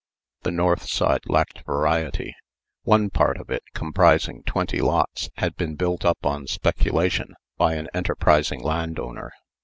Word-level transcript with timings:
The 0.41 0.49
north 0.49 0.87
side 0.87 1.21
lacked 1.29 1.61
variety. 1.63 2.33
One 2.81 3.11
part 3.11 3.37
of 3.37 3.51
it, 3.51 3.61
comprising 3.75 4.41
twenty 4.47 4.81
lots, 4.81 5.29
had 5.37 5.55
been 5.55 5.75
built 5.75 6.05
up 6.05 6.25
on 6.25 6.47
speculation 6.47 7.35
by 7.55 7.75
an 7.75 7.87
enterprising 7.93 8.63
landowner. 8.63 9.31